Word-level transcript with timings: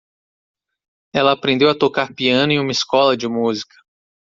Ela 1.13 1.31
aprendeu 1.33 1.69
a 1.69 1.77
tocar 1.77 2.11
piano 2.15 2.51
em 2.51 2.59
uma 2.59 2.71
escola 2.71 3.15
de 3.15 3.27
música. 3.27 3.75